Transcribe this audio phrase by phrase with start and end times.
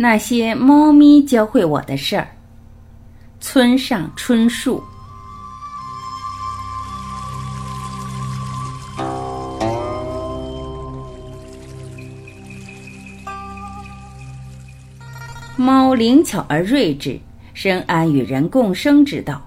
[0.00, 2.28] 那些猫咪教会我的事儿。
[3.40, 4.80] 村上春树。
[15.56, 17.18] 猫灵巧而睿智，
[17.52, 19.42] 深谙与人共生之道。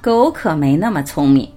[0.00, 1.48] 狗可没那么聪明。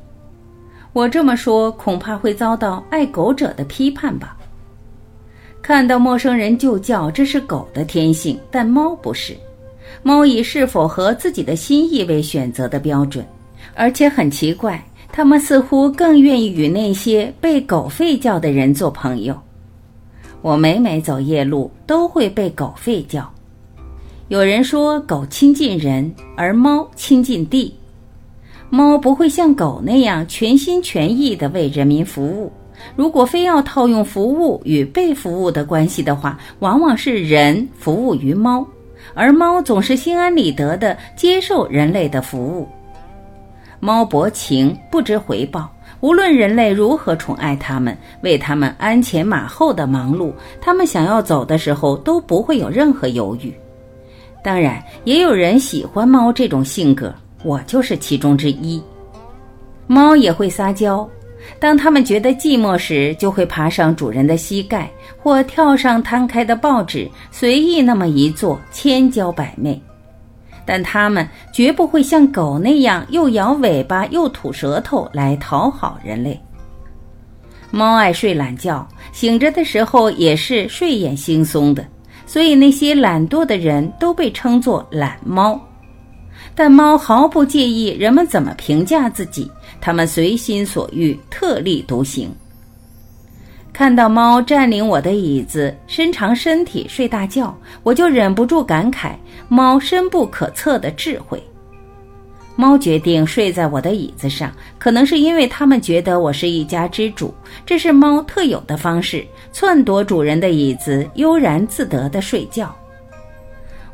[0.92, 4.38] 我这么说，恐怕会遭到爱狗者的批判吧。
[5.64, 9.34] 看到陌生人就叫，这是狗的天性，但猫不是。
[10.04, 13.26] 猫以是否合自己的心意为选择的标准，
[13.74, 19.40] 而且很奇怪，它们似乎更愿意与那些被狗吠叫的人做朋友。
[20.42, 23.32] 我每每走夜路，都会被狗吠叫。
[24.28, 27.74] 有人说，狗亲近人，而猫亲近地。
[28.70, 32.52] 猫不会像狗那样全心全意地为人民服务。
[32.96, 38.66] 如果非要套用服务与被服务的关系的话，往往是人服务于猫，
[39.14, 42.68] 而猫总是心安理得地接受人类的服务。
[43.80, 53.54] 猫薄情，不知回报，无论人类如何宠爱它们，为它们鞍前马后的忙碌，它们想要走的时候都不会有任何犹豫。
[54.42, 58.82] 当然，也有人喜欢猫这种性格，我就是其中之一。
[59.86, 61.08] 猫也会撒娇。
[61.60, 69.82] 当它们觉得寂寞时，就会爬上主人的膝盖，或跳上摊开的报纸，随意那么一坐，千娇百媚。
[70.66, 76.40] 但它们绝不会像狗那样又摇尾巴又吐舌头来讨好人类。
[77.70, 81.86] 猫爱睡懒觉，醒着的时候也是睡眼惺忪的，
[82.26, 85.60] 所以那些懒惰的人都被称作懒猫。
[86.56, 89.50] 但猫毫不介意人们怎么评价自己。
[89.82, 92.30] 它们随心所欲，特立独行。
[93.74, 99.14] 看到猫占领我的椅子，伸长身体睡大觉，我就忍不住感慨
[99.50, 101.42] 猫深不可测的智慧。
[102.56, 107.34] 猫决定睡在我的椅子上，可能是因为它们觉得我是一家之主，
[107.66, 112.74] 这是猫特有的方式，篡夺主人的椅子，悠然自得地睡觉。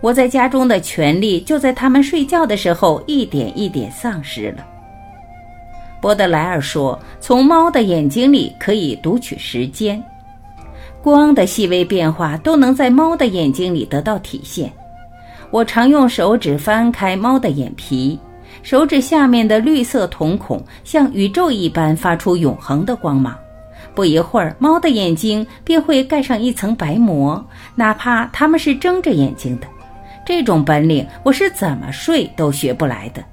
[0.01, 4.65] 我在家中的权利，就在它们睡觉的时候一点一点丧失了。
[6.01, 10.01] 波德莱尔说：“从猫的眼睛里可以读取时间，
[11.01, 14.71] 光的细微变化都能在猫的眼睛里得到体现。”
[15.51, 18.17] 我常用手指翻开猫的眼皮，
[18.63, 23.35] 手指下面的绿色瞳孔像宇宙一般发出永恒的光芒。
[23.93, 27.43] 不一会儿，猫的眼睛便会盖上一层白膜，
[27.75, 29.67] 哪怕它们是睁着眼睛的。
[30.29, 33.23] 这种本领，我是怎么睡都学不来的。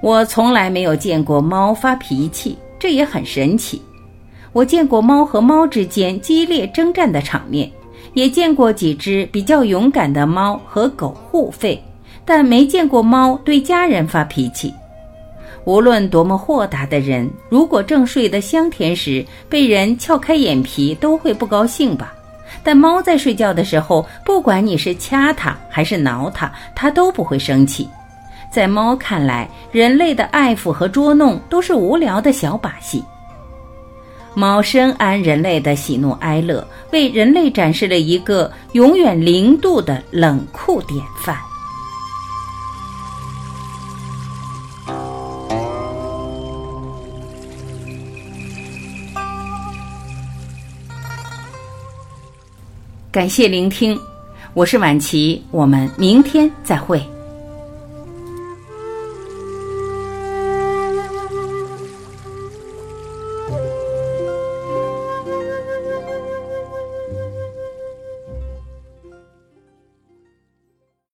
[0.00, 3.82] 我从来没有见过猫发脾气，这也很神奇。
[4.54, 7.70] 我见过猫和猫之间激烈征战的场面，
[8.14, 11.78] 也见过几只比较勇敢的猫和狗互吠，
[12.24, 14.72] 但没见过猫对家人发脾气。
[15.66, 22.14] 无论多么豁达的人，如果正睡得香甜时被人撬开眼皮，都会不高兴吧？
[22.62, 27.88] 但猫在睡觉的时候，不管你是掐它还是挠它，它都不会生气。
[28.50, 33.02] 在猫看来，人类的爱抚和捉弄都是无聊的小把戏。
[34.34, 41.36] 猫深谙人类的喜怒哀乐，为人类展示了一个永远零度的冷酷典范。
[53.14, 53.96] 感谢聆听，
[54.54, 57.00] 我是晚琪，我们明天再会。